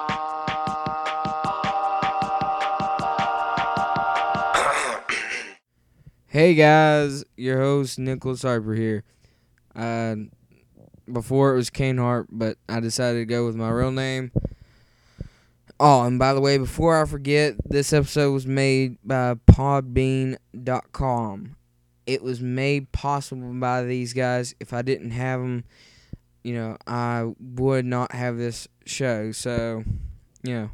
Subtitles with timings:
[6.28, 9.02] Hey guys, your host Nicholas Harper here.
[9.74, 10.14] Uh,
[11.12, 14.32] before it was Kane Hart, but I decided to go with my real name.
[15.78, 21.56] Oh, and by the way, before I forget, this episode was made by Podbean.com.
[22.06, 24.54] It was made possible by these guys.
[24.60, 25.64] If I didn't have them,
[26.42, 29.32] you know, I would not have this show.
[29.32, 29.84] So,
[30.42, 30.70] you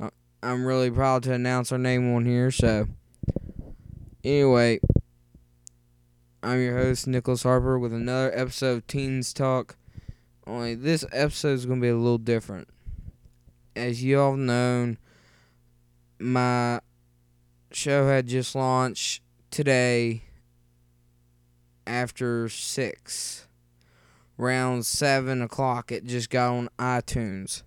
[0.00, 0.10] know,
[0.42, 2.50] I'm really proud to announce our name on here.
[2.50, 2.86] So.
[4.24, 4.80] Anyway,
[6.42, 9.76] I'm your host, Nicholas Harper, with another episode of Teens Talk.
[10.46, 12.68] Only this episode is going to be a little different.
[13.76, 14.96] As you all know,
[16.18, 16.80] my
[17.70, 20.24] show had just launched today
[21.86, 23.47] after 6.
[24.38, 27.62] Around 7 o'clock, it just got on iTunes.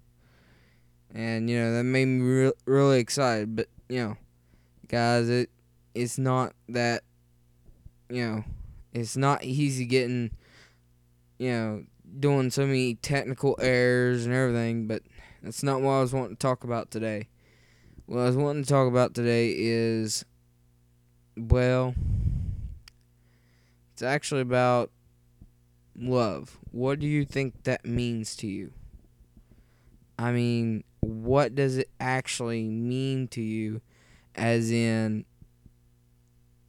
[1.13, 3.55] And, you know, that made me re- really excited.
[3.55, 4.17] But, you know,
[4.87, 5.49] guys, it
[5.93, 7.03] it's not that
[8.09, 8.43] you know
[8.93, 10.31] it's not easy getting
[11.37, 11.83] you know
[12.19, 15.01] doing so many technical errors and everything but
[15.41, 17.27] that's not what i was wanting to talk about today
[18.05, 20.25] what i was wanting to talk about today is
[21.37, 21.95] well
[23.93, 24.91] it's actually about
[26.01, 28.73] love what do you think that means to you
[30.17, 33.81] i mean what does it actually mean to you
[34.35, 35.25] as in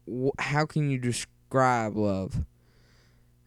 [0.09, 2.45] wh- how can you describe love?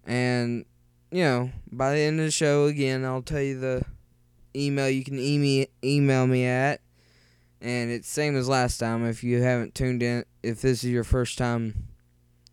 [0.06, 0.66] And
[1.12, 3.86] you know, by the end of the show, again, I'll tell you the
[4.56, 6.82] email you can email email me at,
[7.62, 9.06] and it's same as last time.
[9.06, 11.88] If you haven't tuned in, if this is your first time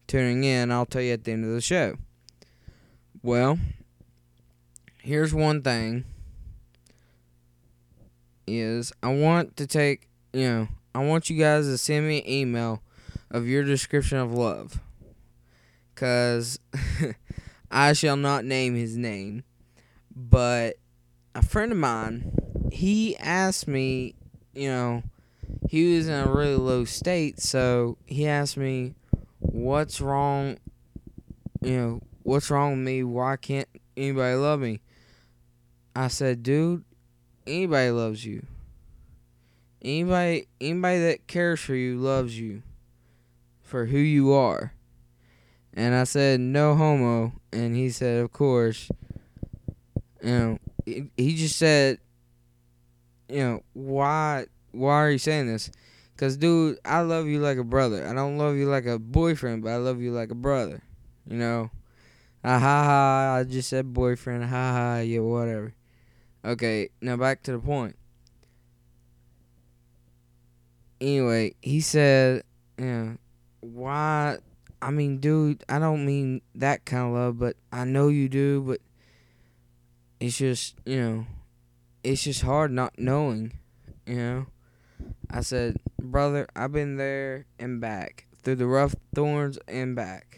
[0.07, 1.97] tuning in, I'll tell you at the end of the show.
[3.23, 3.59] Well,
[5.01, 6.05] here's one thing:
[8.47, 12.29] is I want to take you know I want you guys to send me an
[12.29, 12.83] email
[13.31, 14.81] of your description of love.
[15.95, 16.59] Because
[17.71, 19.45] I shall not name his name.
[20.15, 20.77] But
[21.35, 22.33] a friend of mine,
[22.71, 24.15] he asked me,
[24.53, 25.03] you know,
[25.71, 27.41] he was in a really low state.
[27.41, 28.95] So he asked me,
[29.39, 30.59] what's wrong,
[31.63, 33.05] you know, what's wrong with me?
[33.05, 34.81] Why can't anybody love me?
[35.95, 36.85] I said, dude,
[37.47, 38.47] anybody loves you.
[39.81, 42.63] Anybody anybody that cares for you loves you
[43.63, 44.75] for who you are.
[45.75, 47.33] And I said, no homo.
[47.53, 48.91] And he said, of course.
[50.23, 51.99] You know, he, just said,
[53.29, 55.71] you know, why, why are you saying this?
[56.15, 58.07] Because, dude, I love you like a brother.
[58.07, 60.83] I don't love you like a boyfriend, but I love you like a brother.
[61.27, 61.71] You know?
[62.45, 64.45] Ah, ha ha, I just said boyfriend.
[64.45, 65.75] Ha ha, yeah, whatever.
[66.45, 67.97] Okay, now back to the point.
[71.01, 72.43] Anyway, he said,
[72.79, 73.15] yeah,
[73.61, 74.39] why
[74.83, 78.63] I mean, dude, I don't mean that kind of love, but I know you do,
[78.63, 78.81] but
[80.19, 81.27] it's just, you know,
[82.03, 83.53] it's just hard not knowing,
[84.05, 84.47] you know.
[85.31, 90.32] I said, brother, I've been there and back, through the rough thorns and back.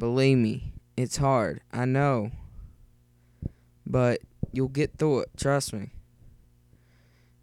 [0.00, 1.60] Believe me, it's hard.
[1.70, 2.30] I know.
[3.86, 5.90] But you'll get through it, trust me.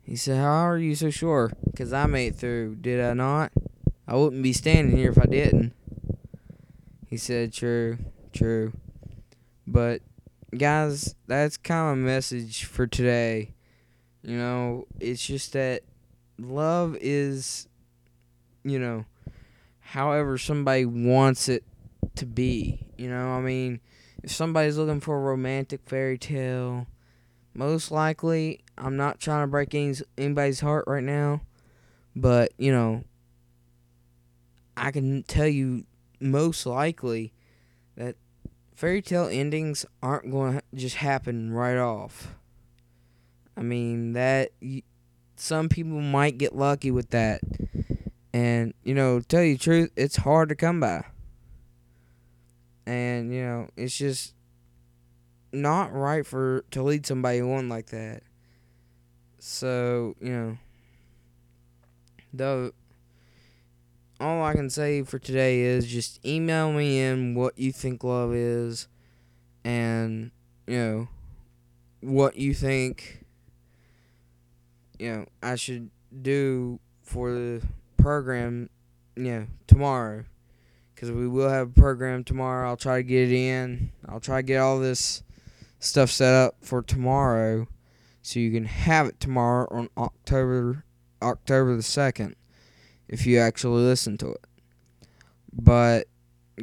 [0.02, 1.52] He said, How are you so sure?
[1.66, 3.52] Because I made it through, did I not?
[4.08, 5.72] I wouldn't be standing here if I didn't.
[7.06, 8.00] He said, True,
[8.34, 8.74] true.
[9.68, 10.02] But,
[10.58, 13.54] guys, that's kind of a message for today.
[14.24, 15.84] You know, it's just that
[16.40, 17.68] love is,
[18.64, 19.06] you know,
[19.80, 21.64] however somebody wants it
[22.18, 22.86] to be.
[22.98, 23.80] You know, I mean,
[24.24, 26.88] if somebody's looking for a romantic fairy tale,
[27.54, 31.42] most likely, I'm not trying to break anybody's heart right now,
[32.16, 33.04] but, you know,
[34.76, 35.86] I can tell you
[36.20, 37.34] most likely
[37.96, 38.16] that
[38.76, 42.36] fairy tale endings aren't going to just happen right off.
[43.56, 44.52] I mean, that
[45.36, 47.42] some people might get lucky with that.
[48.34, 51.06] And, you know, tell you the truth, it's hard to come by.
[52.88, 54.34] And, you know, it's just
[55.52, 58.24] not right for to lead somebody on like that.
[59.40, 60.58] So, you know,
[62.32, 62.72] though
[64.22, 68.34] all I can say for today is just email me in what you think love
[68.34, 68.88] is
[69.66, 70.32] and,
[70.66, 71.08] you know,
[72.00, 73.26] what you think,
[74.98, 75.90] you know, I should
[76.22, 77.62] do for the
[77.98, 78.70] program,
[79.18, 80.24] you know, tomorrow.
[80.98, 82.68] Because we will have a program tomorrow.
[82.68, 83.92] I'll try to get it in.
[84.10, 85.22] I'll try to get all this
[85.78, 87.68] stuff set up for tomorrow
[88.24, 90.84] so you can have it tomorrow on October
[91.22, 92.34] October the 2nd
[93.08, 94.44] if you actually listen to it.
[95.54, 96.08] But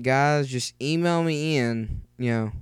[0.03, 2.53] guys, just email me in, you know.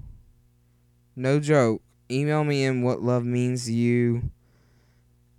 [1.17, 1.81] No joke.
[2.11, 4.31] Email me in what love means to you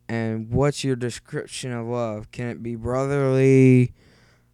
[0.09, 2.31] and what's your description of love?
[2.31, 3.93] Can it be brotherly,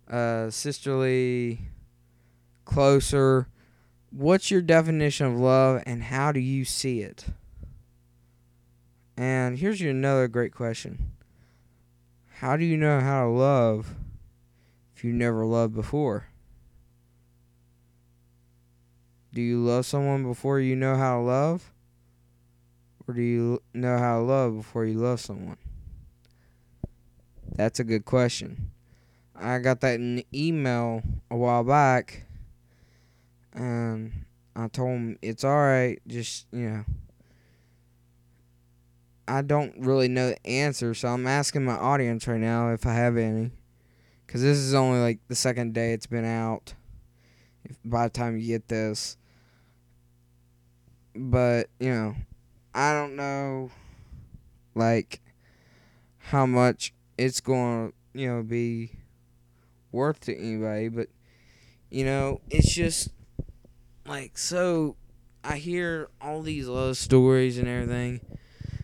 [0.09, 1.59] uh, sisterly,
[2.65, 3.47] closer?
[4.11, 7.25] What's your definition of love and how do you see it?
[9.15, 11.11] And here's your another great question.
[12.37, 13.95] How do you know how to love
[14.95, 16.27] if you never loved before?
[19.33, 21.71] Do you love someone before you know how to love?
[23.07, 25.57] Or do you know how to love before you love someone?
[27.55, 28.71] That's a good question.
[29.41, 31.01] I got that in email
[31.31, 32.25] a while back,
[33.53, 34.25] and
[34.55, 36.85] I told him it's alright, just, you know.
[39.27, 42.93] I don't really know the answer, so I'm asking my audience right now if I
[42.93, 43.51] have any.
[44.25, 46.73] Because this is only like the second day it's been out.
[47.63, 49.17] If, by the time you get this.
[51.15, 52.15] But, you know,
[52.73, 53.71] I don't know,
[54.75, 55.21] like,
[56.17, 58.91] how much it's going to, you know, be
[59.91, 60.89] worth to anybody.
[60.89, 61.07] But,
[61.89, 63.09] you know, it's just,
[64.05, 64.95] like, so
[65.43, 68.21] I hear all these love stories and everything.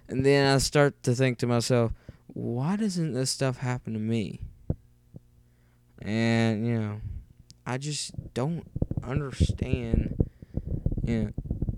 [0.07, 1.91] And then I start to think to myself,
[2.27, 4.41] why doesn't this stuff happen to me?
[6.01, 7.01] And, you know,
[7.65, 8.69] I just don't
[9.03, 10.15] understand,
[11.03, 11.31] you know,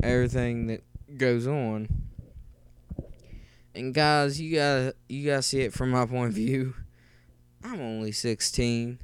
[0.03, 0.83] everything that
[1.17, 1.87] goes on.
[3.73, 6.73] And guys, you gotta you gotta see it from my point of view.
[7.63, 8.99] I'm only 16.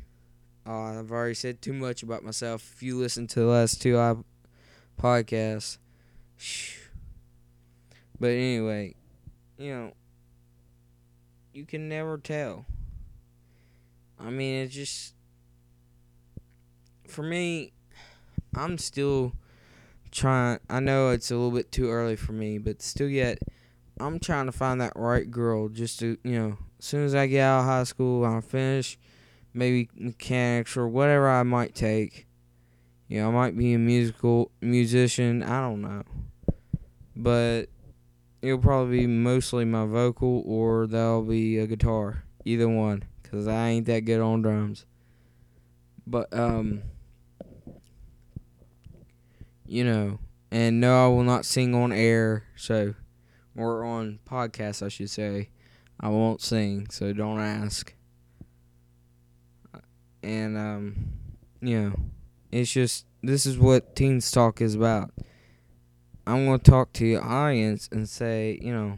[0.66, 2.72] Uh, I've already said too much about myself.
[2.76, 4.16] If you listen to the last two I
[5.02, 5.78] podcasts,
[8.20, 8.96] but anyway,
[9.58, 9.94] you know,
[11.54, 12.66] you can never tell.
[14.20, 15.16] I mean, it's just
[17.08, 17.74] for me.
[18.56, 19.34] I'm still
[20.12, 20.60] trying.
[20.70, 23.40] I know it's a little bit too early for me, but still, yet
[24.00, 25.68] I'm trying to find that right girl.
[25.68, 28.98] Just to you know, as soon as I get out of high school, I'm finish
[29.54, 32.28] maybe mechanics or whatever I might take.
[33.08, 35.44] You know, I might be a musical musician.
[35.44, 36.04] I don't know,
[37.16, 37.66] but
[38.42, 42.24] it'll probably be mostly my vocal or that'll be a guitar.
[42.46, 44.86] Either one, cause I ain't that good on drums.
[46.06, 46.84] But um
[49.66, 50.20] you know,
[50.52, 52.44] and no, I will not sing on air.
[52.56, 52.94] So,
[53.58, 55.50] or on podcast, I should say.
[56.00, 57.94] I won't sing, so don't ask.
[60.24, 60.96] And um,
[61.62, 61.96] you know,
[62.52, 65.12] it's just this is what Teens Talk is about.
[66.26, 68.98] I'm gonna talk to your audience and say, you know,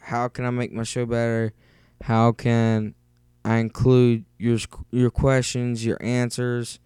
[0.00, 1.52] how can I make my show better?
[2.02, 2.94] How can
[3.44, 4.58] I include your
[4.90, 6.80] your questions, your answers,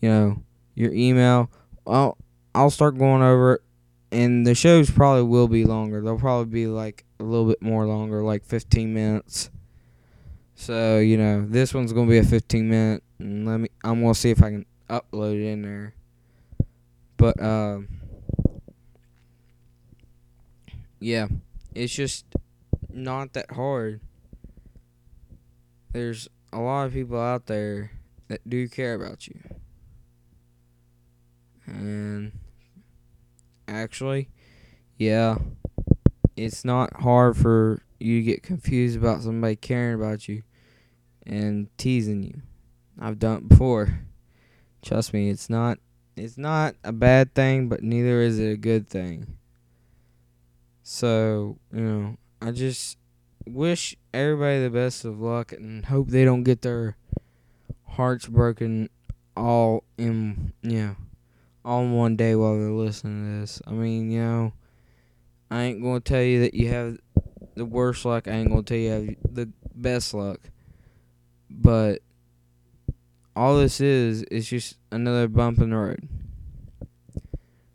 [0.00, 0.42] you know,
[0.74, 1.50] your email?
[1.86, 2.18] I'll
[2.54, 3.62] I'll start going over it,
[4.12, 6.00] and the shows probably will be longer.
[6.02, 9.50] They'll probably be like a little bit more longer, like 15 minutes.
[10.54, 13.68] So you know, this one's gonna be a 15 minute, and let me.
[13.82, 15.94] I'm gonna see if I can upload it in there.
[17.16, 17.88] But um,
[21.00, 21.28] yeah,
[21.74, 22.24] it's just
[22.90, 24.00] not that hard.
[25.92, 27.92] There's a lot of people out there
[28.28, 29.40] that do care about you.
[31.66, 32.32] And
[33.68, 34.28] actually,
[34.98, 35.38] yeah,
[36.36, 40.42] it's not hard for you get confused about somebody caring about you
[41.26, 42.42] and teasing you.
[43.00, 44.00] I've done it before.
[44.82, 45.78] Trust me, it's not
[46.16, 49.36] it's not a bad thing, but neither is it a good thing.
[50.82, 52.98] So, you know, I just
[53.46, 56.96] wish everybody the best of luck and hope they don't get their
[57.88, 58.90] hearts broken
[59.36, 60.96] all in, you know,
[61.64, 63.62] all in one day while they're listening to this.
[63.66, 64.52] I mean, you know,
[65.50, 66.98] I ain't to tell you that you have
[67.54, 68.28] the worst luck.
[68.28, 70.40] I ain't to tell you you have the best luck.
[71.50, 72.00] But
[73.36, 76.08] all this is is just another bump in the road.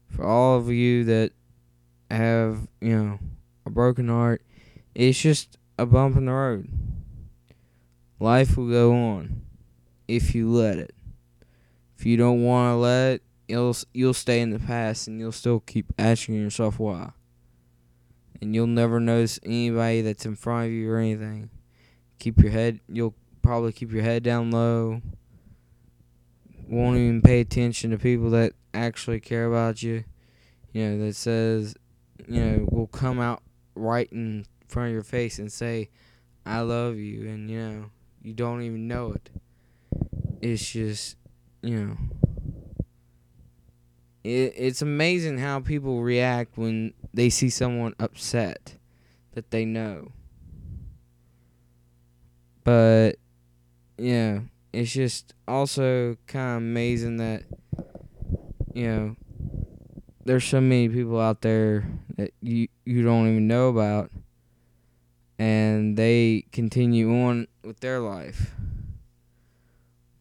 [0.09, 1.31] For all of you that
[2.11, 3.19] have, you know,
[3.65, 4.41] a broken heart,
[4.95, 6.69] it's just a bump in the road.
[8.19, 9.43] Life will go on
[10.07, 10.93] if you let it.
[11.97, 15.31] If you don't want to let it, you'll you'll stay in the past and you'll
[15.31, 17.11] still keep asking yourself why.
[18.41, 21.49] And you'll never notice anybody that's in front of you or anything.
[22.19, 25.01] Keep your head you'll probably keep your head down low.
[26.67, 30.03] Won't even pay attention to people that actually care about you.
[30.71, 31.75] You know, that says,
[32.27, 33.41] you know, will come out
[33.75, 35.89] right in front of your face and say,
[36.45, 37.85] I love you, and you know,
[38.21, 39.29] you don't even know it.
[40.41, 41.17] It's just,
[41.61, 41.97] you know,
[44.23, 48.75] it, it's amazing how people react when they see someone upset
[49.33, 50.11] that they know.
[52.63, 53.13] But,
[53.97, 54.41] yeah,
[54.73, 57.43] it's just also kind of amazing that,
[58.73, 59.15] you know,
[60.25, 64.11] there's so many people out there that you you don't even know about
[65.39, 68.51] and they continue on with their life.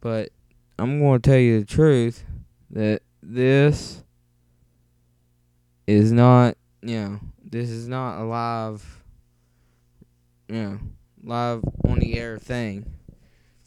[0.00, 0.30] But
[0.78, 2.24] I'm going to tell you the truth
[2.70, 4.04] that this
[5.86, 6.56] is not,
[6.88, 9.02] you know, this is not a live,
[10.48, 10.78] you know,
[11.22, 12.94] live on the air thing.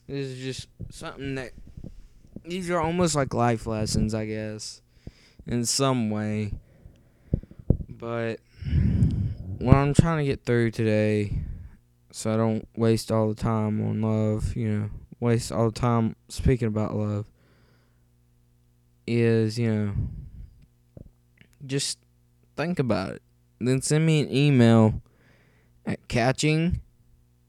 [0.07, 1.51] This is just something that
[2.43, 4.81] these are almost like life lessons, I guess,
[5.45, 6.53] in some way.
[7.87, 8.39] But
[9.59, 11.43] what I'm trying to get through today,
[12.11, 16.15] so I don't waste all the time on love, you know, waste all the time
[16.27, 17.27] speaking about love,
[19.05, 19.93] is, you know,
[21.67, 21.99] just
[22.61, 23.21] think about it.
[23.59, 25.01] Then send me an email
[25.83, 26.81] at catching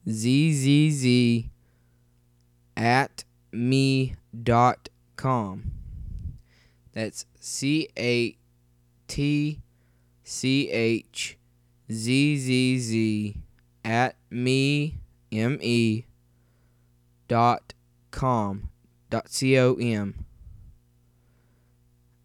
[0.08, 1.44] zzz
[2.76, 5.72] at me dot com.
[6.94, 8.36] That's C A
[9.06, 9.60] T
[10.24, 11.38] C H
[11.90, 13.36] Z Z Z
[13.84, 14.98] at me
[15.30, 16.04] M E
[17.28, 17.74] dot
[18.10, 18.70] com
[19.10, 20.24] dot C O M.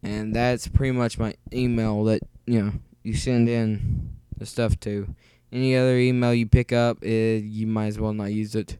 [0.02, 5.14] And that's pretty much my email that, you know, you send in the stuff to.
[5.52, 8.78] Any other email you pick up, it, you might as well not use it.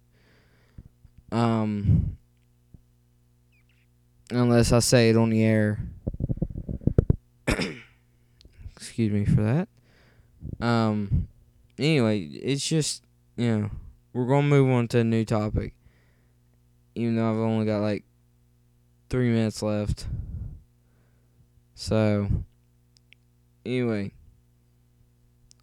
[1.31, 2.17] Um,
[4.31, 5.81] unless I say it on the air.
[8.77, 9.69] Excuse me for that.
[10.65, 11.29] Um,
[11.79, 13.05] anyway, it's just
[13.37, 13.71] you know
[14.15, 15.75] we're gonna move on to a new topic.
[16.95, 18.05] Even though I've only got like
[19.11, 20.07] three minutes left.
[21.75, 22.29] So,
[23.65, 24.13] anyway,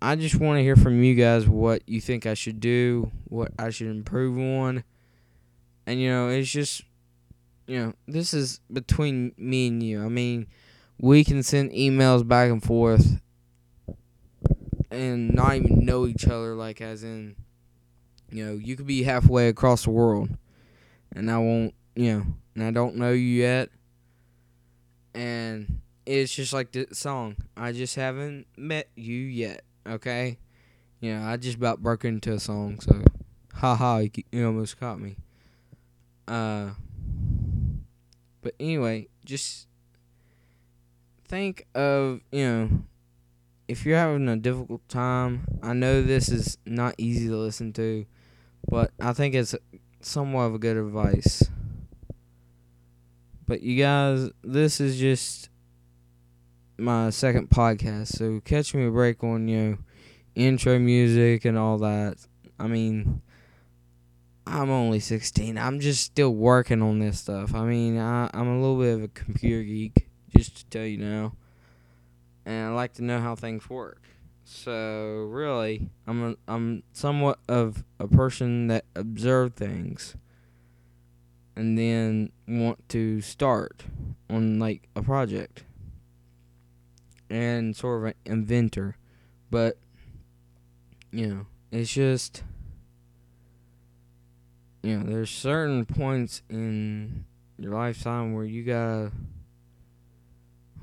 [0.01, 3.51] I just want to hear from you guys what you think I should do, what
[3.57, 4.83] I should improve on.
[5.87, 6.83] And, you know, it's just,
[7.67, 10.03] you know, this is between me and you.
[10.03, 10.47] I mean,
[10.99, 13.19] we can send emails back and forth
[14.91, 17.35] and not even know each other, like, as in,
[18.31, 20.29] you know, you could be halfway across the world
[21.15, 23.69] and I won't, you know, and I don't know you yet.
[25.13, 27.35] And it's just like the song.
[27.57, 29.63] I just haven't met you yet.
[29.87, 30.37] Okay,
[30.99, 33.03] you know, I just about broke into a song, so
[33.53, 35.15] haha, you, almost caught me.
[36.27, 36.71] Uh,
[38.41, 39.67] but anyway, just
[41.27, 42.69] think of you know,
[43.67, 45.45] if you're having a difficult time.
[45.61, 48.05] I know this is not easy to listen to,
[48.67, 49.55] but I think it's
[50.01, 51.43] somewhat of a good advice.
[53.47, 55.49] But you guys, this is just
[56.77, 59.77] my second podcast, so catch me a break on you know
[60.35, 62.17] intro music and all that.
[62.59, 63.21] I mean,
[64.47, 65.57] I'm only 16.
[65.57, 67.53] I'm just still working on this stuff.
[67.53, 70.97] I mean, I, I'm a little bit of a computer geek, just to tell you
[70.97, 71.33] now,
[72.45, 74.01] and I like to know how things work.
[74.43, 80.15] So really, I'm a, I'm somewhat of a person that observe things
[81.55, 83.85] and then want to start
[84.29, 85.64] on like a project
[87.29, 88.97] and sort of an inventor.
[89.49, 89.77] But,
[91.11, 92.43] you know, it's just,
[94.83, 97.25] you know, there's certain points in
[97.57, 99.11] your lifetime where you gotta,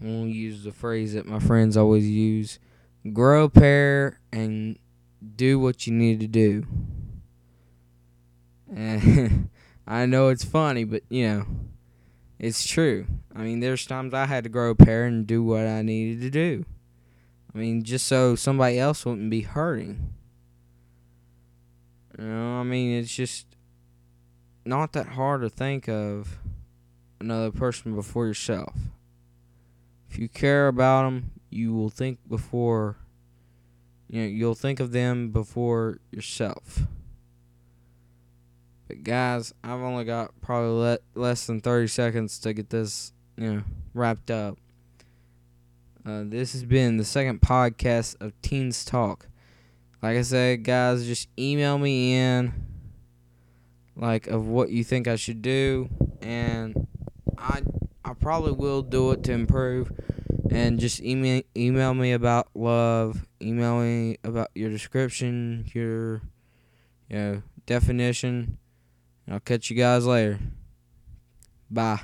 [0.01, 2.59] I won't use the phrase that my friends always use
[3.13, 4.79] grow a pair and
[5.35, 6.67] do what you need to do.
[8.75, 9.51] And
[9.87, 11.47] I know it's funny, but, you know
[12.43, 13.07] it's true.
[13.35, 16.21] I mean, there's times I had to grow a pair and do what I needed
[16.23, 16.65] to do.
[17.55, 20.13] I mean, just so somebody else wouldn't be hurting.
[22.19, 23.47] You know, I mean, it's just
[24.65, 26.39] not that hard to think of
[27.21, 28.75] another person before yourself.
[30.11, 32.97] If you care about them, you will think before
[34.09, 36.83] you know, you'll think of them before yourself.
[39.03, 43.63] Guys, I've only got probably le- less than 30 seconds to get this, you know,
[43.95, 44.59] wrapped up.
[46.05, 49.29] Uh, this has been the second podcast of Teens Talk.
[50.03, 52.53] Like I said, guys, just email me in,
[53.97, 55.89] like of what you think I should do,
[56.21, 56.89] and
[57.39, 57.63] I
[58.05, 59.93] I probably will do it to improve.
[60.51, 63.27] and just email email me about love.
[63.41, 66.21] Email me about your description, your
[67.09, 68.59] you know definition.
[69.29, 70.39] I'll catch you guys later.
[71.71, 72.01] Bye.